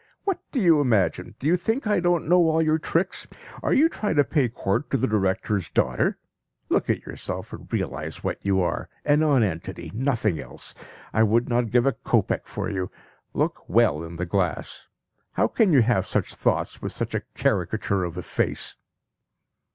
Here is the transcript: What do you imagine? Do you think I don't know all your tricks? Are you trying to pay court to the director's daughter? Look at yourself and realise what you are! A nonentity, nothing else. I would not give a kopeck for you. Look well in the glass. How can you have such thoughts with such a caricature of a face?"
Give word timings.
What 0.23 0.39
do 0.51 0.59
you 0.59 0.81
imagine? 0.81 1.35
Do 1.39 1.45
you 1.45 1.55
think 1.55 1.85
I 1.85 1.99
don't 1.99 2.27
know 2.27 2.49
all 2.49 2.59
your 2.59 2.79
tricks? 2.79 3.27
Are 3.61 3.71
you 3.71 3.87
trying 3.87 4.15
to 4.15 4.23
pay 4.23 4.49
court 4.49 4.89
to 4.89 4.97
the 4.97 5.05
director's 5.05 5.69
daughter? 5.69 6.17
Look 6.69 6.89
at 6.89 7.05
yourself 7.05 7.53
and 7.53 7.71
realise 7.71 8.23
what 8.23 8.43
you 8.43 8.61
are! 8.61 8.89
A 9.05 9.15
nonentity, 9.15 9.91
nothing 9.93 10.39
else. 10.39 10.73
I 11.13 11.21
would 11.21 11.47
not 11.47 11.69
give 11.69 11.85
a 11.85 11.93
kopeck 11.93 12.47
for 12.47 12.67
you. 12.67 12.89
Look 13.35 13.69
well 13.69 14.03
in 14.03 14.15
the 14.15 14.25
glass. 14.25 14.87
How 15.33 15.47
can 15.47 15.71
you 15.71 15.83
have 15.83 16.07
such 16.07 16.33
thoughts 16.33 16.81
with 16.81 16.91
such 16.93 17.13
a 17.13 17.21
caricature 17.35 18.03
of 18.03 18.17
a 18.17 18.23
face?" 18.23 18.77